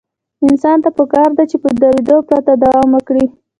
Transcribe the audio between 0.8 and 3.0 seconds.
ته پکار ده چې په درېدو پرته دوام